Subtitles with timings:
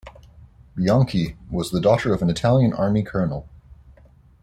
[0.75, 3.47] Bianchi was the daughter of an Italian Army colonel.